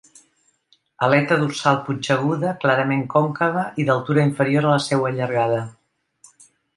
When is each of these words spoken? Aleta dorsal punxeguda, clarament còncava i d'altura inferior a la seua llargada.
Aleta 1.07 1.35
dorsal 1.41 1.75
punxeguda, 1.89 2.53
clarament 2.63 3.03
còncava 3.11 3.65
i 3.83 3.85
d'altura 3.91 4.23
inferior 4.31 4.67
a 4.71 4.73
la 4.73 4.81
seua 4.87 5.13
llargada. 5.19 5.61